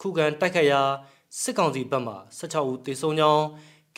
[0.02, 0.82] ခုခံတိုက်ခိုက်ရာ
[1.42, 3.46] စစ်ကောင်စီဘက်မှ16ဦးသေဆုံးကြောင်း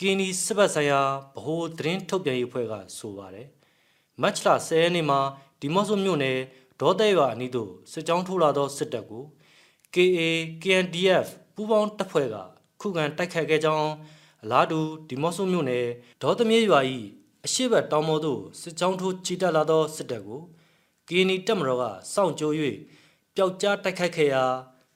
[0.08, 1.00] င်းဒီစစ်ဘက်ဆိုင်ရာ
[1.36, 3.46] ဗဟိုသတင်းထုတ်ပြန်ရေးအဖွဲ့ကဆိုပါတယ်။
[4.22, 5.20] မတ်လ10ရက်နေ့မှာ
[5.60, 6.38] ဒီမော့ဆိုမြို့နယ်
[6.80, 9.24] ဒေါ်တဲ့ရွာအနီးသို့စစ်ကြောင်းထိုးလာသောစစ်တပ်ကို
[9.94, 10.20] KA
[10.62, 12.36] KNDF ပူးပေါင်းတပ်ဖွဲ့က
[12.80, 13.90] ခုခံတိုက်ခိုက်ခဲ့ကြောင်း
[14.42, 15.86] အလားတူဒီမော့ဆိုမြို့နယ်
[16.22, 16.80] ဒေါ်သမီးရွာ၏
[17.44, 20.40] အရှိတ်တောင်ပေါ်သို့စစ်ကြောင်းထိုးချီတက်လာသောစစ်တပ်ကို
[21.08, 22.54] KNI တပ်မတော်ကစောင့်ကြိုး၍
[23.34, 24.44] ပျောက်ကြားတိုက်ခိုက်ခဲ့ရာ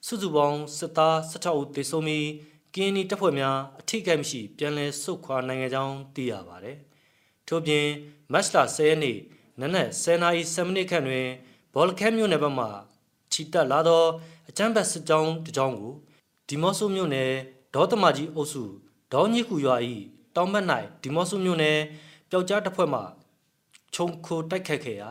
[0.09, 2.29] စုစုပေါင်းစစ်သား16ဦးသေဆုံးပြီး
[2.75, 6.77] ကင်းနီတပ်ဖွဲ့များအထိကိမရှိပြန်လည်ဆုတ်ခွာနိုင်ခဲ့ကြောင်းသိရပါတယ်။
[7.47, 7.87] ထို့ပြင်
[8.33, 9.19] မတ်လ10ရက်နေ့
[9.61, 11.29] နနက်10:07မိနစ်ခန့်တွင်
[11.75, 12.67] ဘောလခဲမြို့နယ်ဘက်မှ
[13.33, 14.05] ချီတက်လာသော
[14.49, 15.93] အကြမ်းဖက်စစ်ကြောင်းတစ်ကြောင်းကို
[16.49, 17.33] ဒီမော့ဆိုမြို့နယ်
[17.75, 18.65] ဒေါသမကြီးအုပ်စု
[19.13, 19.77] ဒေါညစ်ကူရွာ၏
[20.37, 20.67] တောင်ဘက်၌
[21.03, 21.79] ဒီမော့ဆိုမြို့နယ်
[22.31, 23.01] ပျောက်ကြားတပ်ဖွဲ့မှ
[23.95, 25.11] ခြုံခိုတိုက်ခတ်ခဲ့ရာ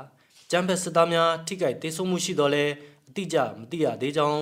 [0.52, 2.66] ကျမ်းဖက်စစ်သားများထိခိုက်ဒေဆုံးမှုရှိတော်လဲ
[3.08, 4.42] အတိအကျမသိရသေးကြောင်း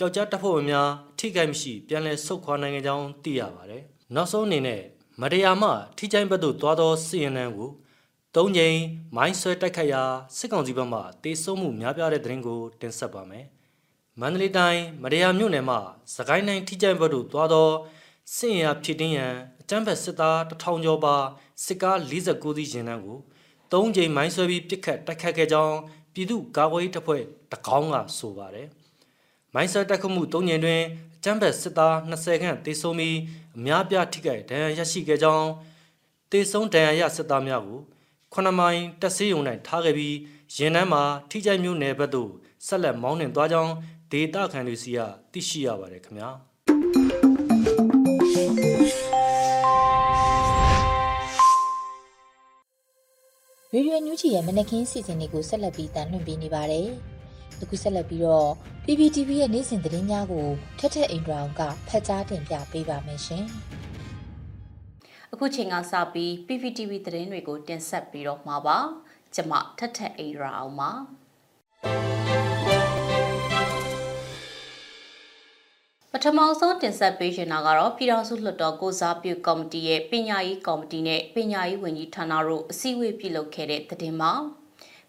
[0.00, 3.82] ပျောက်ကြားတပ်ဖွဲ့ဝင်များထိခိုက်မရှိပြန်လည်ဆုတ်ခွာနိုင်ကြောင်းသိရပါတယ်။
[4.14, 4.82] နောက်ဆုံးအနေနဲ့
[5.20, 7.70] မတရားမှထိချိုင်းဘက်သို့သွားသောစီရင်နံကို
[8.34, 8.76] သုံးချိန်
[9.16, 10.02] မိုင်းဆွဲတိုက်ခိုက်ရာ
[10.36, 13.44] စစ်ကောင်စီဘက်မှတေဆုံးမှုများပြားတဲ့တဲ့ရင်ကိုတင်ဆက်ပါမယ်။
[14.20, 15.76] မန္တလေးတိုင်းမတရားမြို့နယ်မှ
[16.14, 17.68] စကိုင်းတိုင်းထိချိုင်းဘက်သို့သွားသော
[18.36, 21.16] စစ်ရင်အားဖြစ်တင်းရန်အကြမ်းဖက်စစ်သားတထောင်ကျော်ပါ
[21.64, 23.18] စစ်ကား49စီးရင်နှန်းကို
[23.72, 25.76] ၃ကြိမ်မိုင်းဆွဲပြီးပစ်ခတ်တိုက်ခတ်ခဲ့ကြောင်း
[26.14, 28.68] ပြည်သူ့ကာကွယ်ရေးတပ်ဖွဲ့တကောင်းကဆိုပါတယ်။
[29.60, 30.82] မိုင်းဆွဲတိုက်ခတ်မှု၃ညင်တွင်
[31.16, 33.16] အကြမ်းဖက်စစ်သား20ခန့်တေဆုံးပြီး
[33.56, 35.48] အများပြားထိခိုက်ဒဏ်ရာရရှိခဲ့ကြောင်း
[36.32, 37.80] တေဆုံးဒဏ်ရာရစစ်သားများကို
[38.32, 40.16] ခုနမိုင်တက်ဆေးရုံ၌ထားခဲ့ပြီး
[40.56, 42.30] ရင်နှန်းမှာထိကြိုက်မျိုးနယ်ဘက်သို့
[42.66, 43.72] ဆက်လက်မောင်းနှင်သွားကြောင်း
[44.12, 44.98] ဒေတာခံတွေစီက
[45.32, 46.30] သိရှိရပါတယ်ခင်ဗျာ
[53.72, 56.90] ရေဒီယိုညူချီရဲ့မနက်ခင်းစီစဉ်လေးကိုဆက်လက်ပြီးတန်လှည့်ပေးနေပါတယ်။
[57.62, 58.50] အခုဆက်လက်ပြီးတော့
[58.84, 63.44] PPTV ရဲ့နေ့စဉ်သတင်းများကိုထက်ထက်အင်ဒရာအောင်ကဖတ်ကြားတင်ပြပေးပါမယ်ရှင်။
[65.32, 68.78] အခုချိန်ကစပြီး PPTV သတင်းတွေကို တင်ဆက်ပြီးတော့မှာပါ။
[69.34, 70.90] ကျွန်မထက်ထက်အင်ဒရာအောင်ပါ။
[76.12, 84.32] ပထမဆုံးတင်ဆက်ပေးရှင်တာကတော့ပြည်ထောင်စုလွှတ်တော်ကိုစားပြုကော်မတီရဲ့ပညာရေးကော်မတီနဲ့ပညာရေးဝန်ကြီးဌာနတို့အစည်းအဝေးပြုလုပ်ခဲ့တဲ့သတင်းမှာ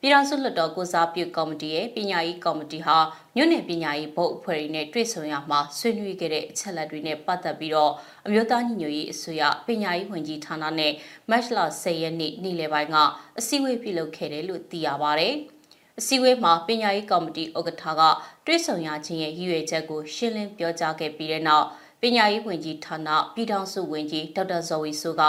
[0.02, 2.98] ပြည်ထောင်စုလွှတ်တော်ကိုစားပြုကော်မတီရဲ့ပညာရေးကော်မတီဟာ
[3.36, 7.92] မြို့နယ်ပညာရေးဘုတ်အဖွဲ့တွေနဲ့တွေ့ဆုံရမှာဆွေးနွေးခဲ့တဲ့အချက်အလက်တွေနဲ့ပတ်သက်ပြီးတော့
[8.26, 10.94] အမျိုးသားညီညွတ်ရေးအစိုးရပညာရေးဝန်ကြီးဌာနနဲ့
[11.30, 12.96] မတ်လ10ရက်နေ့နေ့လယ်ပိုင်းက
[13.40, 15.30] အစည်းအဝေးပြုလုပ်ခဲ့တယ်လို့သိရပါဗျ။
[16.00, 18.02] အစည်းအဝေးမှာပညာရေးကော်မတီဥက္ကဋ္ဌက
[18.46, 21.68] တွဲဆောင်ရခြင်းရဲ့ရည်ရွယ်ချက်ကိုရှင်းလင်းပြောကြားခဲ့ပြီးတဲ့နောက်
[22.04, 25.22] ပညာရေးဝန်ကြီးဌာနပြည်ထောင်စုဝန်ကြီးဒေါက်တာဇော်ဝီဆိုက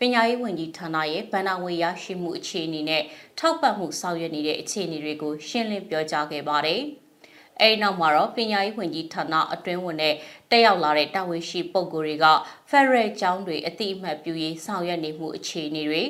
[0.00, 3.02] ပညာရေးဝန်ကြီးဌာနရဲ့ဗဏ္ဍာငွေရရှိမှုအခြေအနေနဲ့
[3.38, 6.80] ထောက်ပံ့မှုဆောင်ရွက်နေတဲ့အခြေအနေတွေကိုရှင်းလင်းပြောကြားခဲ့ပါတယ်။
[7.60, 10.14] အဲဒီနောက်မှာတော့ပညာရေးဝန်ကြီးဌာနအတွင်းဝင်တဲ့
[10.50, 12.26] တက်ရောက်လာတဲ့တာဝန်ရှိပုဂ္ဂိုလ်တွေက
[12.70, 16.02] Federal ကျောင်းတွေအတိအမှတ်ပြုရေးဆောင်ရွက်နေမှုအခြေအနေတွေ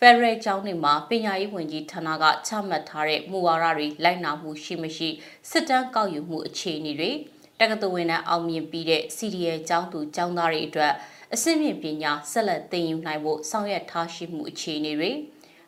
[0.00, 5.08] ဖက်ဒရယ်ကျောင်းတွေမှာပညာရေးဝန်ကြီးဌာနကချမှတ်ထားတဲ့မူဝါဒတွေလိုက်နာမှုရှိမရှိ
[5.50, 7.10] စစ်တမ်းကောက်ယူမှုအခြေအနေတွေ
[7.60, 10.92] တက္ကသိုလ်ဝင်တန်းအောင်မြင်ပြီးတဲ့ CDL ကျောင်းသူကျောင်းသားတွေအတွက်
[11.34, 15.10] အဆင့်မြင့်ပညာဆက်လက်သင်ယူနိုင်ဖို့ဆောင်ရွက်ထားရှိမှုအခြေအနေတွေ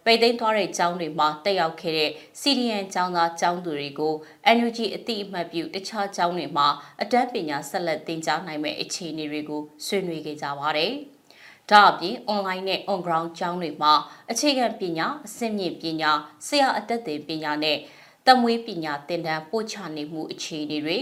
[0.04, 4.14] ပိတ်သိမ်းသွားတဲ့ကျောင်းတွေမှာတက်ရောက်ခဲ့တဲ့ CDN ကျောင်းသားကျောင်းသူတွေကို
[4.56, 6.66] NUG အတိအမှတ်ပြုတခြားကျောင်းတွေမှာ
[7.02, 10.92] အတန်းပညာဆက်လက်သင်ကြားနိုင်မယ့်အခြေအနေတွေကိုဆွေးနွေးခဲ့ကြပါတယ်။
[11.70, 13.92] ဒါအပြင် online နဲ့ on ground ကျောင်းတွေမှာ
[14.30, 16.10] အခြေခံပညာအဆင့်မြင့်ပညာ
[16.46, 17.78] ဆရာအသက်သင်ပညာနဲ့
[18.26, 20.98] တမွေးပညာသင်တန်းပို့ချနေမှုအခြေအနေတွေ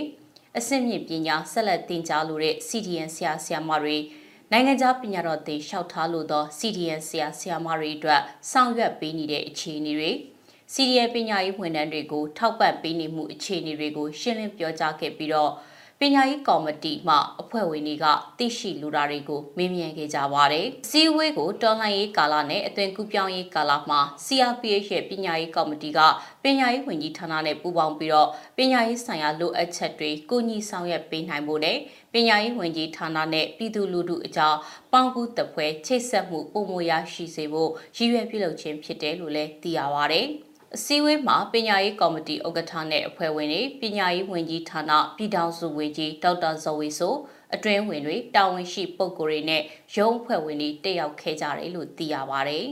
[0.59, 3.97] အဆင့်မြင့်ပညာဆက်လက်သင်ကြားလိုတဲ့ CDN ဆရာဆရာမတွေ
[4.53, 10.11] နိုင်ငံခြားပညာတော်သင်လျှောက်ထားလို့သော CDN ဆရာဆရာမတွေအတွက်ဆောင်ရွက်ပေးနေတဲ့အခြေအနေတွေ
[10.73, 15.53] CDN ပညာရေးဝန်ထမ်းတွေကိုထောက်ပံ့ပေးနေမှုအခြေအနေတွေကိုရှင်းလင်းပြောကြားခဲ့ပြီးတော့
[16.01, 18.07] ပညာရေးကော်မတီမှအဖွဲ့ဝင်တွေက
[18.39, 25.99] သိရှိလူတာတွေကိုမေးမြန်းခဲ့ကြပါတယ်။စီဝေးကိုတော်လှန်ရေးကာလနဲ့အသွင်ကူးပြောင်းရေးကာလမှာ CRPH ရဲ့ပညာရေးကော်မတီက
[26.43, 31.79] ပညာရေးဝန်ကြီးဌာနနဲ့ပူးပေါင်းပြီးတော့ပညာရေးဆိုင်ရာလိုအပ်ချက်တွေကိုညီဆောင်ရွက်ပေးနိုင်ဖို့နဲ့
[32.13, 34.59] ပညာရေးဝန်ကြီးဌာနနဲ့ပြည်သူလူထုအကြောင်း
[34.93, 40.29] ပေါင်းကူးတပွဲချိတ်ဆက်မှုပုံမရရှိစေဖို့ရည်ရွယ်ပြုလုပ်ခြင်းဖြစ်တယ်လို့လည်းသိရပါတယ်။
[40.79, 47.15] အစည်းအဝေးမှာပညာရေးကော်မတီဥက္ကဋ္ဌနဲ့အဖွဲ့ဝင်တွေပညာရေးဝန်ကြီးဌာနပြည်ထောင်စုဝန်ကြီးဒေါက်တာဇော်ဝေဆို
[47.55, 49.62] အတွင်းဝင်တွေတာဝန်ရှိပုဂ္ဂိုလ်တွေနဲ့
[49.97, 52.67] ရုံးအဖွဲ့ဝင်တွေတက်ရောက်ခဲ့ကြတယ်လို့သိရပါတယ်။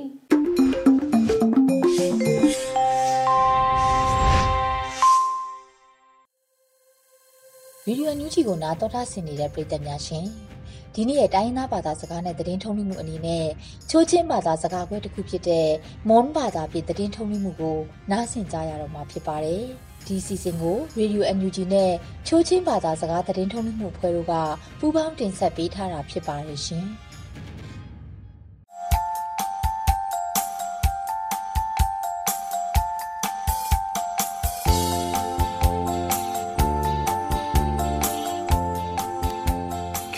[7.85, 10.27] ဗီဒီယိုညူးချီကိုနားတော်တာဆင်နေတဲ့ပရိသတ်များရှင်။
[10.97, 13.47] ဒီနေ့ရဲ့တိုင်းရင်းသားဘာသာစကားနဲ့သတင်းထုံးလွှင့်မှုအနေနဲ့
[13.91, 15.69] ချိုးချင်းဘာသာစကားခွဲတစ်ခုဖြစ်တဲ့
[16.09, 17.79] မွန်ဘာသာဖြင့်သတင်းထုံးလွှင့်မှုကို
[18.11, 19.65] နားဆင်ကြရတော့မှာဖြစ်ပါတယ်။
[20.07, 21.93] ဒီစီစဉ်ကို Radio NUG နဲ့
[22.27, 24.35] ချိုးချင်းဘာသာစကားသတင်းထုံးလွှင့်မှုဖွဲ့တို့က
[24.79, 26.87] ပူးပေါင်းတင်ဆက်ပေးထားတာဖြစ်ပါတယ်ရှင်။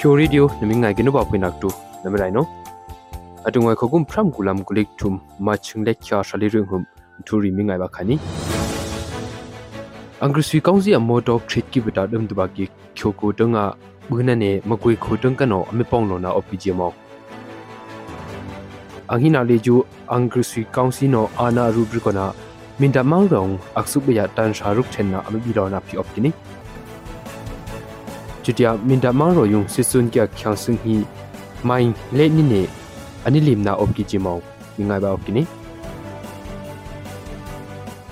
[0.06, 1.68] ချိုရီဒီယိုနမငိုင်ကနဘပွိနက်တူ
[2.04, 2.46] နမရိုင်နို
[3.46, 5.16] အတုငွေခကုမ်ဖရမ်ကူလမ်ကူလိကထုမ်
[5.46, 6.84] မချင်းလက်ချာရှလီရင်ဟုမ်
[7.26, 8.14] ထူရီမငိုင်ဘခါနီ
[10.22, 12.64] အင်္ဂရိစီကောင်စီအမော်တော့ခရစ်ကိဘတာဒမ်ဒဘကီ
[12.98, 13.64] ချိုကိုတငါ
[14.08, 16.90] ဘူးနနေမကွေခိုတန်ကနောအမေပေါင်လောနာအပီဂျီမော
[19.12, 19.74] အဟိနာလေဂျူ
[20.12, 21.92] အင်္ဂရိစီကောင်စီနောအာနာရူဘ
[28.46, 31.02] ရီကနာမင်တမောင်ရောင်အခုဘယတန်ရှာရုခ်ချင်နာအမေဘီရောနာဖီအော့ကီနီ chutia minda mangro yung sisun kya khyang sung hi
[31.66, 31.84] mai
[32.18, 32.62] le ni ne
[33.26, 34.38] ani lim na op ki chimau
[34.78, 35.44] mingai ba op ki ni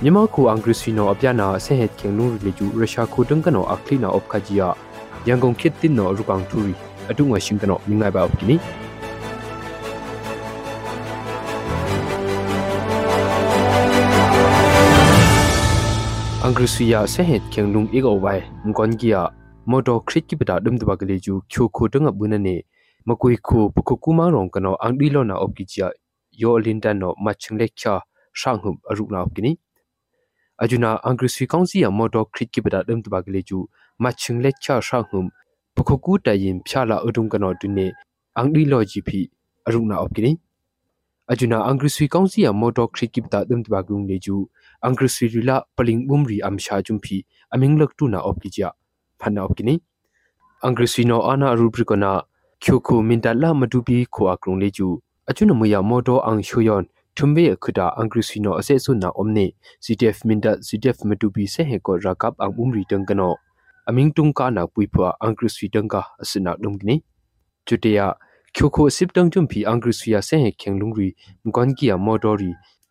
[0.02, 4.68] မြန်မာခုအင်္ဂရိစီနိုအပြနာဆဟက်ခင်နူရီကျူရုရှားခုတန်ကနောအခလီနာအော့ခဂျီယာ
[5.26, 6.74] ရန်ကုန်ခေတ်တင်နောရူကောင်ထူရီ
[7.10, 8.56] အတုငွေရှင်ကနောမြင်ငိုင်ပါအော့ကိနီ
[16.42, 18.42] အင်္ဂရိစီယာဆဟက်ခင်နုံအေဂိုဝိုင်
[18.76, 22.56] ငွန်ကီယာ မော်တော်ခရစ်ကိပတာဒမ်တဘကလေးကျူချိုခိုတငဘုနနေ
[23.08, 25.86] မကွေခုပခုကူမာရောင်ကနောအန်ဒီလောနာအော့ကီချာ
[26.42, 27.92] ယောလင်တန်နောမချင်းလက်ချာ
[28.38, 29.52] ရှန်ဟုအရုနာအော့ကီနီ
[30.62, 33.58] အဂျူနာအန်ဂရစီကောင်စီယမော်တော်ခရစ်ကိပဒါဒမ်တဘကလေးကျူ
[34.02, 35.18] မချင်းလက်ချာရှန်ဟု
[35.76, 37.86] ပခုကူတရင်ဖြာလာအဒုံကနောဒုနေ
[38.36, 39.20] အန်ဒီလောဂျီဖီ
[39.66, 40.32] အရုနာအော့ကီနီ
[41.32, 44.36] အဂျူနာအန်ဂရစီကောင်စီယမော်တော်ခရစ်ကိပဒါဒမ်တဘကုံလေးကျူ
[44.84, 47.16] အန်ဂရစီရီလာပလင်ဘုံရီအမ်ရှာဂျုံဖီ
[47.52, 48.68] အမင်းလက်တူနာအော့ကီချာ
[49.24, 49.74] ဖန်နာအော့ကီနီ
[50.62, 52.12] အန်ဂရစီနောအနာရူဘရကနာ
[52.62, 54.88] ချိုခုမင်တလာမတူပီခိုအကရုံလေးကျူ
[55.30, 56.82] အချွနမယမော်တော်အန်ရှူယွန်
[57.16, 59.46] ထုံဘေခဒအန်ဂရစီနောအဆက်ဆုနာအုံနေ
[59.84, 63.34] CTF မင်တ CTF မတူပီဆေဟေကိုရာကပ်အန်ဥမ်ရီတန်ကနော
[63.88, 66.94] အမင်းတုံကနာပွိဖွာအန်ဂရစီတန်ကအစနာဒုံကနီ
[67.66, 68.06] ချူတယာ
[68.54, 71.08] ချိုခိုစစ်တန်ဂျုံဖီအန်ဂရစီယာဆေဟေခေငလုံရီ
[71.54, 72.50] ငွန်ကီယာမော်တော်ရီ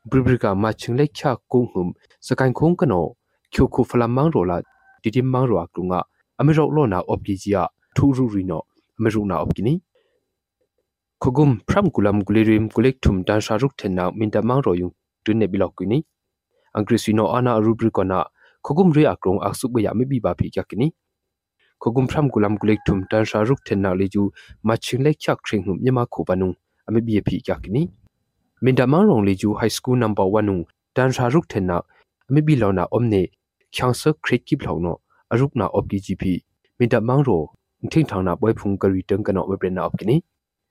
[0.10, 1.86] ဘရဘရကမချင်းလက်ချကုံဟုံ
[2.28, 3.06] စကန်ခုံကနော
[3.54, 4.58] ချိုခိုဖလမန်ရိုလာ
[5.04, 6.00] ဒီဒီမန်ရိုအကရုငါ
[6.44, 7.64] အမေရောလောနာအော့ပီဂျီယာ
[7.96, 8.62] ထူရူရီနော
[8.98, 9.74] အမေရုနာအော့ပီနီ
[11.24, 14.90] ခဂုံဖရမ်ကူလမ်ဂူလီရီမ်ကူလက်ထုမ်တန်ရှာရုခ်ထေနာမင်တမန်ရိုယုံ
[15.24, 16.00] တွနေဘီလောက်ကွီနီ
[16.76, 18.20] အင်္ဂရိစီနိုအနာရူဘရီကနာ
[18.66, 20.88] ခဂုံရီအကရုံအခဆုဘယမေဘီဘာဖီကကနီ
[21.82, 24.24] ခဂုံဖရမ်ကူလမ်ဂူလက်ထုမ်တန်ရှာရုခ်ထေနာလီဂျူ
[24.68, 26.50] မချင်းလက်ချက်ခရင်ဟုမြမခုပနုံ
[26.88, 27.82] အမေဘီဖီကကနီ
[28.64, 30.58] မင်တမန်ရိုလီဂျူဟိုက်စကူးနံပါတ်1နုံ
[30.96, 31.78] တန်ရှာရုခ်ထေနာ
[32.30, 33.22] အမေဘီလောနာအုံနေ
[33.76, 34.98] ချောင်ဆခရစ်ကိပလောနော
[35.34, 36.34] အရုပနာအော့ပီဂျီပီ
[36.78, 37.44] မင်တမန်ရို
[37.92, 40.16] ထိန်ထောင်နာဘွိုင်ဖုန်ကရီတန်ကနောမပရနာအော့ကနီ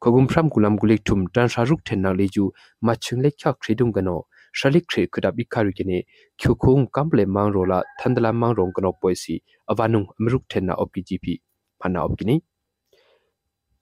[0.02, 2.44] ခဂုံဖရမ်ကူလမ်ဂူလိထုမ်တန်ရှာရုခ်ထေနာလေကျူ
[2.86, 4.18] မချင်းလက်ချခရီဒုံကနော
[4.58, 5.98] ရှလိခရီခဒဘိခါရီကနေ
[6.40, 9.34] ကျူခုံကမ်ပလေမန်ရိုလာသန်ဒလာမန်ရောကနောပွိုစီ
[9.70, 11.32] အဝနုံအမရုခ်ထေနာအော့ပီဂျီပီ
[11.80, 12.36] ဖနာအော့ကနီ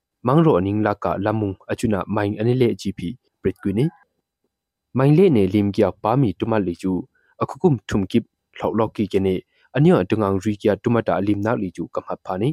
[10.29, 12.49] င်ရီကီတူမတာအလင်နာလီကျူကမ္ဟတ်ဖာနီ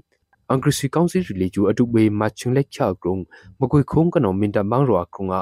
[0.50, 3.16] အင်္ဂရိစီကောင်စီရီလီကျူအတုဘေမချင်းလက်ချဂရုံ
[3.60, 5.40] မကွေခုံကနောမင်တမန်ရောခုံငါ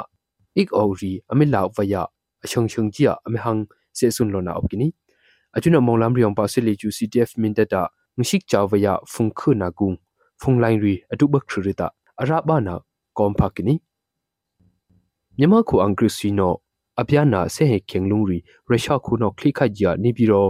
[0.56, 1.96] အိကအော်ရီအမေလောက်ဝယ
[2.44, 3.60] အချုံချုံကြီးအမေဟန်
[3.98, 4.88] စေဆွန်လောနာအော့ကီနီ
[5.56, 7.82] အကျွနမောင်လမ်ရီယံပါစီလီကျူ CTF မင်တတာ
[8.18, 9.92] ငရှိချောဝယဖုန်ခုနာကုံ
[10.42, 10.94] ဖုန်လိုင်းရီ
[12.22, 12.76] အတုဘခရတာအရဘာနာ
[13.18, 13.76] ကွန်ဖာကီနီ
[15.38, 16.54] မြန်မာခုအင်္ဂရိစီနော
[17.02, 20.50] အပြာနာဆေဟေခေငလုံရီရုရှားခုနောခလိခါဂျာနေပြီးတော့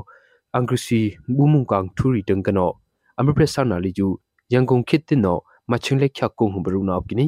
[0.54, 1.00] အင်္ဂရိစီ
[1.36, 2.72] ဘူမုန်ကန်ထူရီတန်ကနော
[3.20, 4.08] အမပရဆာနာလီကျူ
[4.54, 5.38] ရန်ကုန်ခေတ်တင်နော
[5.72, 7.26] မချင်းလက်ချကုံဟဘရုနာကီနီ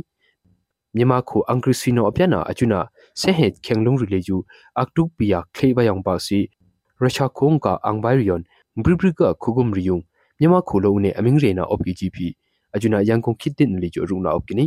[0.96, 2.80] မြန်မာခုအင်္ဂရိစီနောအပြာနာအချွနာ
[3.22, 4.38] ဆေဟေခေငလုံရီလေကျူ
[4.78, 6.40] အက်တုပီယာခလေဘယံပါစီ
[7.00, 8.42] ရုရှားခုံကအန်ဘိုင်ရီယွန်
[8.84, 9.98] ဘရီဘရီကခုဂုံရီယုံ
[10.40, 12.28] မြန်မာခုလုံးနဲ့အမင်းရေနာအော့ပီဂျီပီ
[12.76, 14.66] အချွနာရန်ကုန်ခေတ်တင်လီကျူရုနာအော့ကီနီ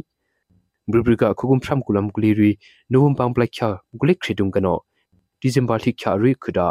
[0.91, 2.59] bribrika khugum phram kulam kuliri
[2.91, 3.69] novum pam plakha
[4.01, 4.75] gulik khridum kano
[5.43, 6.67] december thik kha ri khuda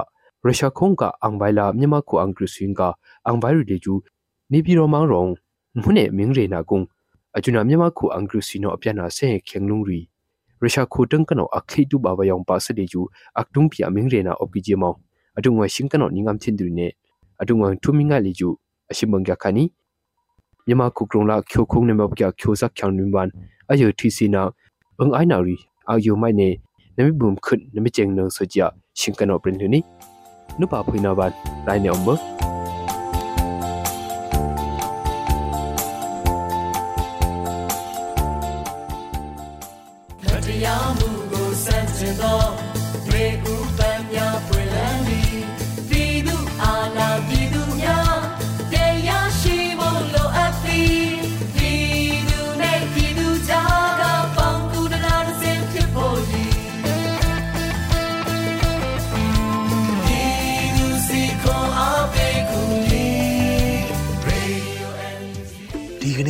[0.45, 2.93] russia khong ka angbaila myama ko angkru swing ka
[3.29, 3.93] angbai ri ju
[4.51, 5.31] ni pi ro mang rong
[5.81, 6.85] mune ming re na kung
[7.35, 9.99] achuna myama ko angkru sino apyana se khenglung ri
[10.61, 13.01] russia kho tang kano akhei tu ba ba yong pa se de ju
[13.39, 14.95] aktung pia ming re na opije mau
[15.37, 16.87] adungwa sing kano ningam thin du ne
[17.41, 18.49] adungwa thuminga li ju
[20.69, 23.29] ashimang kya khani မြန်မာခုကရုံလာချိုခုံနေမပကချိုဇက်ချောင်းနွမ်ဝန်
[23.69, 24.41] အယုထီစီနာ
[24.99, 25.55] အင်အိုင်နာရီ
[25.89, 26.49] အာယုမိုင်နေ
[26.97, 28.58] နမိဘုံခွတ်နမိကျင်းနဆကြ
[28.99, 29.79] ရှင်ကနောပရင်နီ
[30.60, 31.32] နုပါဖွေနာဘန်
[31.67, 32.38] ရိုင်းနေအောင်ဘ